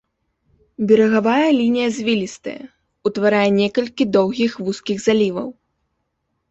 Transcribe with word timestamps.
Берагавая 0.91 1.49
лінія 1.59 1.89
звілістая, 1.97 2.57
утварае 3.11 3.45
некалькі 3.61 4.03
доўгіх 4.19 4.51
вузкіх 4.67 4.97
заліваў. 5.07 5.47